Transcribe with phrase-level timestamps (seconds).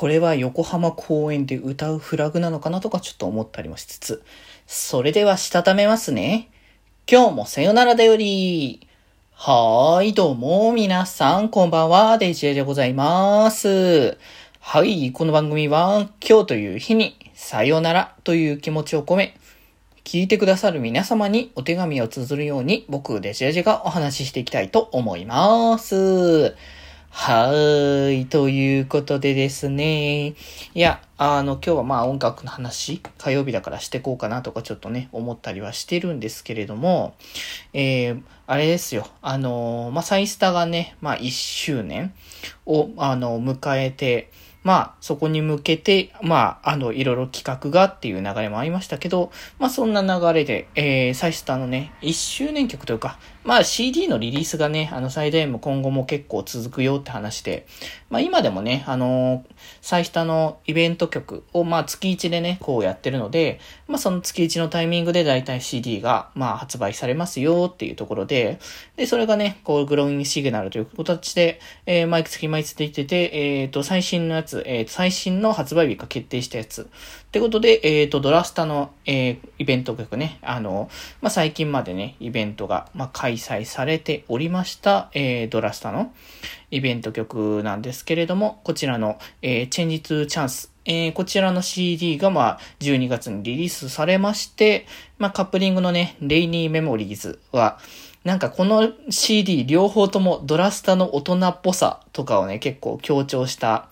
[0.00, 4.22] これは横浜公園で歌うフラグなのかなとかちょっと思ったりもしつつ、
[4.66, 6.48] それではしたためますね。
[7.06, 8.88] 今日もさよならだより。
[9.34, 14.16] はーい、どうも、皆さん、こんばんは、デジェでございます。
[14.58, 19.36] はい、この番組は、今日という日に、さよならという気持ちを込め、
[20.04, 26.56] 聞いてくださる皆様にお手紙を綴るように、僕、デジェジェがお話ししていきたいと思います。
[27.12, 28.26] はーい。
[28.26, 30.28] ということでですね。
[30.28, 30.34] い
[30.74, 37.16] や、あの、今日はまあ音楽の話、火曜日だからしてこうかなとかちょっとね、思ったりはしてるんですけれども、
[37.72, 39.08] えー、あれですよ。
[39.22, 42.14] あの、まあ、サイスタがね、まあ、1周年
[42.64, 44.30] を、あの、迎えて、
[44.62, 57.66] まあ、そこに向けて、まあ、あの、いろいろ企画がっていう流れもありましたけど、まあ、そんな流れで、えー、サイスターのね、1周年曲というか、まあ、CD のリリースがね、あの、最大も今後も結構続くよって話で、
[58.10, 59.44] まあ、今でもね、あの
[59.80, 68.58] サイスターのイベント曲を、まあ、月1でね、こうやってるので、まあ、その月1のタイミングで大体 CD が、まあ、発売されますよっていうところで、
[68.96, 76.82] で、それがね、こう、グローインシグナルという形で、えー、毎月毎月できてて、えっ、ー、と、最新のやつ、えっ、ー、と、最新の発売日が決定したやつ。
[76.82, 76.86] っ
[77.30, 86.12] てことで、えっ、と、ドラスタの、えー、イベント曲ね、あの、まあ、最近までね、イベントが、まあ、開開催されておりました、えー、ドラスタの
[86.70, 94.86] イベント曲なんですけれども、こちらの、えー、チェンジツーチャンス、えー、こちらの CD が、まあ、12月にリリースされまして、
[95.18, 97.78] まあ、カップリングのね、レイニーメモリーズは、
[98.24, 103.88] なんかこの CD 両方ともドラスタの大人っぽさとかをね、結構強調した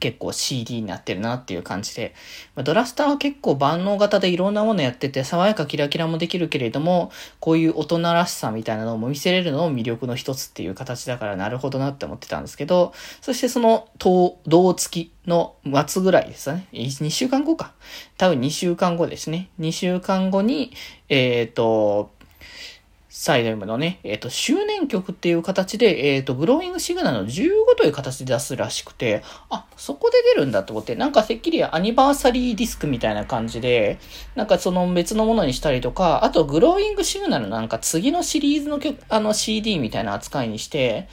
[0.00, 2.14] 結構 CD になってるなっていう感じで、
[2.56, 14.38] ドラスターは結構万能型でいろんなものやってて、爽やかキラキラもできるけれども、こういう大人らしさみたいなのも見せれるのも魅力の一つっていう形だからなるほどなって思ってたんですけど、そしてその、同
[14.74, 16.66] 月の末ぐらいですね。
[16.72, 17.72] 2週間後か。
[18.16, 19.50] 多分2週間後ですね。
[19.60, 20.72] 2週間後に、
[21.08, 22.10] えっ、ー、と、
[23.16, 34.00] サイド M のね、えっ、ー、と、周年曲っていう形で、えっ、ー、と、グローイングシグナルの15という形で出すらしくて、あ、そこで出るんだと思って、なんかてっきりアニバーサリーディスクみたいな感じで、
[34.34, 41.06] なんかその別のものにしたりとか、あと、グローイングシグナルなんか次のシリーズの曲、あの CD みたいな扱いにして、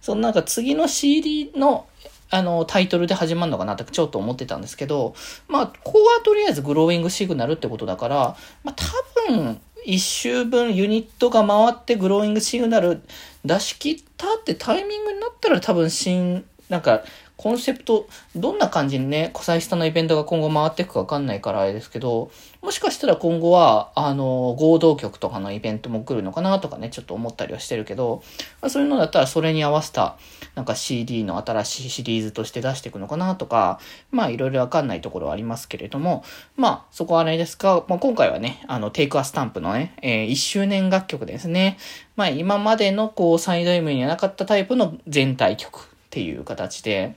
[0.00, 1.86] そのなんか次の CD の
[2.30, 5.14] あの、タイトルで始まるのかなってちょっと思ってたんですけど、
[5.46, 13.02] まあ、ここはとりあえずグローイングシグナルってことだから、まあ、多分、1周分ユニットが回ってグローイングシグナル
[13.44, 17.04] 出し切ったってタイミングになったら多分新、なんか
[17.36, 22.30] コンセプト、どんな感じにね、コサイスタのイベントが今後回っていくかわかんないからあれですけど、
[22.62, 28.22] もしかしたら今後は、あの、合同曲とかのイベントも来るのかなとかね、ちょっと思ったりはしてるけど、
[28.62, 30.16] まあ、そういうのだったらそれに合わせた、
[30.54, 33.80] なんか CD の新しいシリーズとして出していくのかなとか、
[34.12, 36.24] まあいろいろわかんないところはありますけれども、
[36.56, 41.78] まあそこはあれですか、まあ、今回はね、あの、テイクアスタンプのね、えー、1周年楽曲ですね。
[42.14, 47.16] まあ今までのこうサイド M にはなかったタイプの全体曲っていう形で、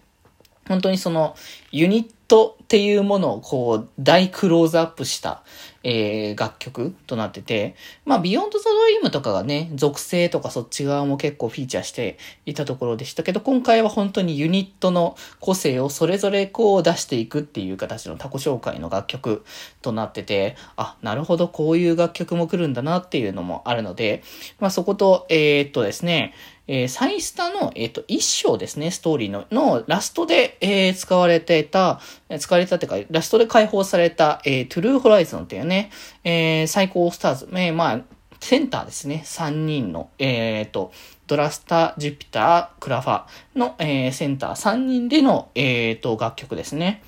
[0.68, 1.36] 本当にその
[1.72, 5.44] ユニットっていうものをこう大クローズアップした、
[5.84, 19.46] えー、楽曲となってて、まあ、 Beyond the Dream とかがね、属性とかそっち側も結構フィーチャーしていたところでしたけど、今回は本当にユニットの個性をそれぞれこう出していくっていう形の他己紹介の楽曲
[19.82, 24.24] となってて、あ、なるほど、こういう楽曲も来るんだなっていうのもあるので、
[24.60, 26.34] まあ、そこと、えー、っとですね、
[26.68, 32.02] えー、サイスタの、えっ、ー、と、一章ですね、ストーリーの、のラストで、えー、使われていた、
[32.40, 35.92] 使われたっていうか、ラストで解放された、えー、トゥルーホライゾンっていうね、
[36.24, 38.02] えー、最高スターズ、えー、まあ、
[38.40, 40.92] センターですね、3人の、えっ、ー、と、
[41.26, 43.24] ドラスタ、ジュピター、クラファ
[43.56, 47.04] の、えー、センター3人での、えっ、ー、と、楽曲ですね。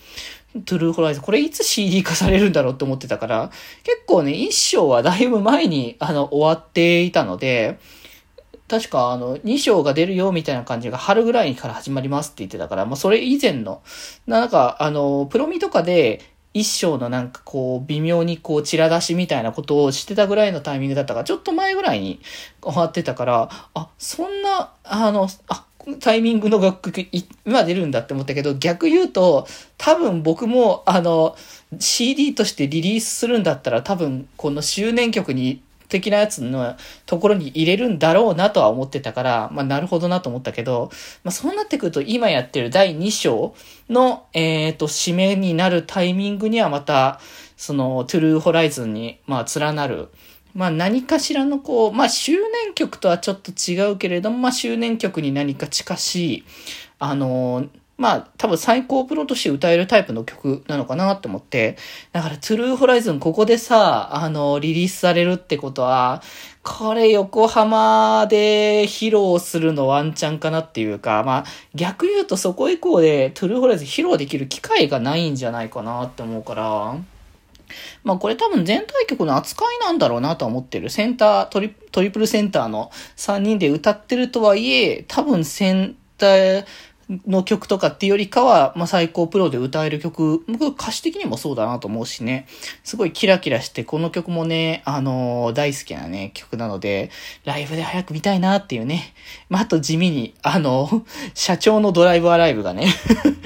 [0.65, 1.23] トゥルーホライズン。
[1.23, 3.51] これいつ CD 化されるんだろうって思ってたから、
[3.83, 7.79] 結構ね、一章はだいぶ前に、あの、終わっていたので、
[8.69, 13.81] 確かあの、2章が出るよみたいな感じが春ぐらいから始まりますって言ってたから、まあそれ以前の、
[14.27, 16.21] なんかあの、プロミとかで
[16.53, 22.19] 一章のなんかこう、微妙にこう、チラ出しみたいなことをしてたぐらいのタイミングだったから、ちょっと前ぐらいに
[22.61, 25.65] 終わってたから、あ、そんな、あの、あ、
[25.99, 27.07] タイミングの楽曲、
[27.45, 29.47] 今出るんだって思ったけど、逆言うと、
[29.77, 31.35] 多分僕も、あの、
[31.79, 36.75] CD としてリリースするんだったら、多分、この周年曲に的なやつの
[37.05, 40.89] ところに入れるんだろうなとは思ってたから、まあなるほどなと思ったけど、
[41.23, 43.55] まあそうなってくると今やってる第2章
[43.89, 47.19] の、えっ、ー、と、締めになるタイミングにはまた、
[47.57, 50.09] その、トゥルーホライズンに、まあ連なる、
[50.53, 56.43] まあ何かしらのこう、まあ周年曲とはちょっと違うけれども、まあ周年曲に何か近しい、
[56.99, 57.65] あの、
[57.99, 61.77] まあ、多分最高プロとして歌えるタイプの曲なのかなって思って。
[62.13, 66.23] だから、トゥルーホライズンここでさ、あの、リリースされるってことは、
[66.63, 76.97] これ横浜で披露するのワンチャンかなっていうか、まあ、逆言うとそこ以降でトゥルーホライズン披露できる機会がないんじゃないかなって思うから、
[78.03, 80.89] まあこれ多分全体曲の扱いなんだろうなと思ってる。
[80.89, 86.65] センタートリ、トリプルセンターの3人で歌ってるとはいえ、多分センター、
[87.27, 92.45] の曲とかっていうよりかは、まあ、最高プロで歌える曲、僕歌詞的にもそうだなと思うしね、
[92.83, 97.09] すごいキラキラして、この曲もね、あのー、大好きなね、曲なので、
[97.45, 99.13] ライブで早く見たいなっていうね。
[99.49, 101.03] まあ、あと地味に、あの、
[101.33, 102.87] 社長のドライブアライブがね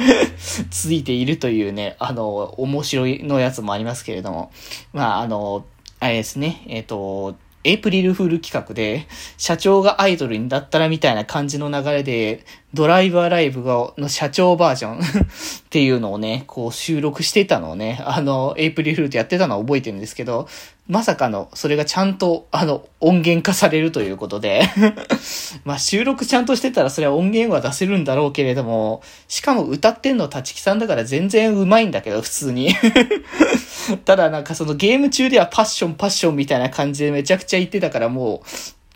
[0.70, 4.52] ついているというね、あの、面白いのやつもありますけれども、
[4.92, 5.66] まあ、あの、
[6.02, 9.08] あれですね、えっ、と、エイプリルフール企画で、
[9.38, 15.02] 社長がアイドルになったらみたいな感じの流れで、ドライバーライブが、の社長バージョン っ
[15.70, 20.48] ていうのをね、こう収録してたのをね、あの、エイプリルフールでやってたのは覚えてるんですけど、
[20.88, 24.64] まさかの、それがちゃんと、あの、音源化されるということで
[25.64, 32.74] まあ収録ちゃんとしてたらそれは音源は出せるんだろうけれども、しかも歌ってんの立木さんだから全然うまいんだけど、普通に。
[34.04, 38.48] ただなんかそのゲーム中ではパッションパッションみたいな感じでめちゃくちゃ言ってたからもう、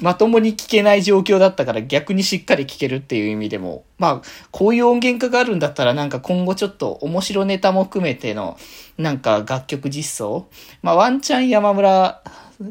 [0.02, 4.22] まともに聞けない状況だったから逆にしっかり聞けるっていう意味でも、まあ、
[4.52, 8.58] こういう音源化があるんだったらなんか今後ちょっと面白ネタも含めての、
[8.98, 10.48] なんか楽曲実装。
[10.82, 12.22] まあワンチャン山村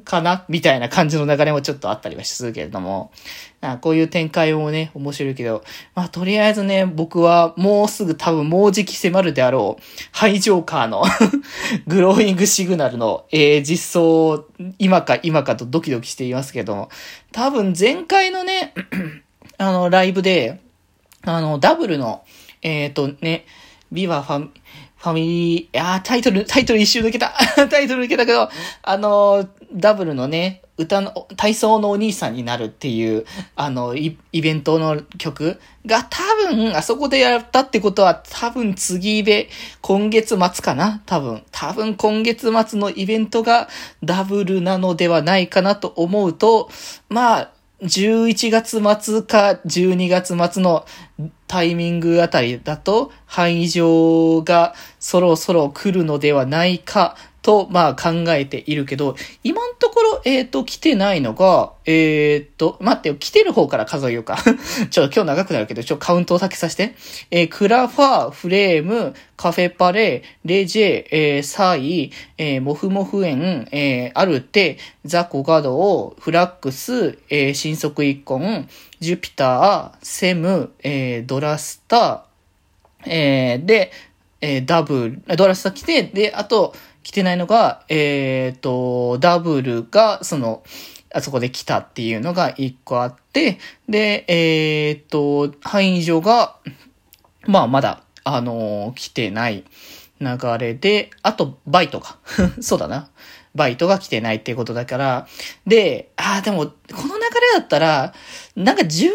[0.04, 0.44] かな？
[0.48, 3.10] みたいな感じの流れもちょっとあったりはするけれども、
[3.60, 11.02] あこういう展開もね、面白いけど、まあとりあえずね、僕はもうすぐ多分もうじき迫るであろう、ハイジョーカーの
[11.86, 14.48] グローイングシグナルの、えー、実装を、
[14.78, 16.76] 今か今かとドキドキしていますけど。
[16.76, 16.90] も、
[17.32, 18.74] 多分前回のね、
[19.58, 20.60] あの、ライブで、
[21.22, 22.24] あの、ダブルの、
[22.62, 23.46] えっ、ー、とね、
[23.92, 24.50] ビバファミ、
[24.96, 27.32] ファミリー、いやタイトル、タイトル一周抜けた
[27.70, 28.48] タイトル抜けたけど、
[28.82, 33.24] あの、ダブルのね、歌の、体操のお兄さんになるっていう、
[33.54, 39.48] あの、イベントの曲が多分、あそこでやったってことは多分次で、
[39.80, 41.02] 今月末かな？
[41.06, 41.42] 多分。
[41.50, 43.68] 多分今月末のイベントが
[44.04, 46.68] ダブルなのではないかなと思うと、
[47.08, 47.50] まあ、
[47.82, 50.87] 11月末か12月末の
[51.46, 59.14] タイミングあたりだと、範囲上がそろそろ来るのではないかと、まあ考えているけど、
[59.44, 64.37] 今のところ、えっ、ー、と、来てないのが、えっ、ー、と、待ってよ、来てる方から数えようか。
[64.90, 66.96] ちょっと今日長くなるけど、ちょっとカウントを先させて。
[67.31, 78.69] えー、クラファー、フレーム、カフェパレ、レジェ、えー、サイ、えー、モフモフ園、えー、アルテ、ザコガドフラックス、えー、新速一婚、
[78.99, 83.92] ジュピター、セム、えー、ドラスター、えー、で、
[84.40, 86.75] えー、ダブル、ドラスター来て、で、あと、
[87.06, 90.64] 来てないのが、えっ、ー、と、ダブルが、その、
[91.14, 96.56] あそこで来たっていうのが一個あって、で、えっ、ー、と、範囲上が、
[97.46, 99.62] まあまだ、あのー、来てない
[100.20, 102.16] 流れで、あと、バイトが。
[102.60, 103.08] そうだな。
[103.54, 105.28] バイトが来てないっていうことだから、
[105.64, 108.14] で、ああ、でも、この流れだったら、
[108.56, 109.12] なんか11月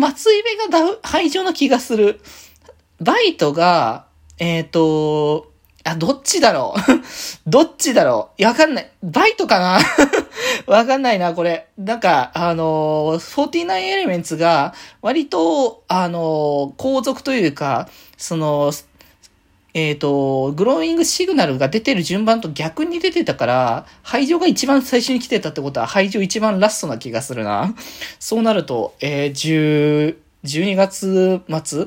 [0.00, 2.22] の末イベが廃場な気がする。
[3.02, 4.06] バイトが、
[4.38, 5.51] えっ、ー、と、
[5.84, 6.80] あ、どっちだろう？
[7.50, 8.44] どっちだろう？
[8.44, 8.90] わかんない。
[9.02, 9.78] バイトかな？
[10.66, 11.66] わかんないな、これ。
[11.76, 18.72] なんか、あのー、49エレメンツが、割と、あのー、後続というか、その、
[19.74, 27.74] えっ、ー、と、グローイングシグナルが出てる順番と逆に出てたから、排除が一番最初に来てたってことは、排除一番ラストな気がするな。
[28.18, 31.86] そうなると、えー、10、12月末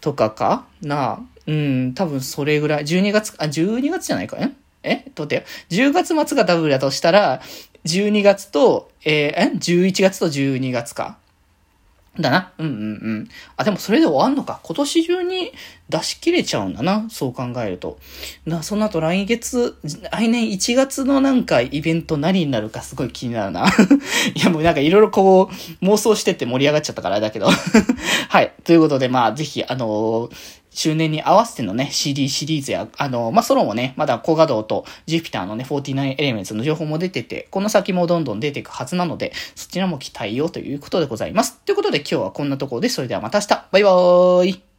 [0.00, 1.26] とかかな？
[1.46, 2.84] うん、多分それぐらい。
[2.84, 4.96] 12月、あ、12月じゃないかねえ？
[5.14, 7.40] とって10月末がダブルだとしたら、
[7.84, 11.18] 12月と、えー、え ?11 月と12月か。
[12.20, 12.52] だな。
[12.58, 12.76] うんうんう
[13.22, 13.28] ん。
[13.56, 14.60] あ、でもそれで終わんのか。
[14.62, 15.52] 今年中に
[15.88, 17.06] 出し切れちゃうんだな。
[17.10, 17.98] そう考えると。
[18.46, 19.76] な、その後来月、
[20.12, 23.66] 来年1月のなんかイベント何になるかすごい気になるな。
[24.34, 27.48] いやもうなんかいろいろこう妄想してって盛り上がっちゃったからだけど。
[28.28, 28.52] はい。
[28.62, 41.58] ということでまあぜひあのー周年に合わせてのね、CD シリーズや、あの、まあ、ソロもね、まだ高画像とジュピターのね、49エレメンツの情報も出てて、この先もどんどん出ていくはずなので、そちらも期待をということでございます。
[41.60, 44.73] ということで今日はこんなところで、それではまた明日バイバーイ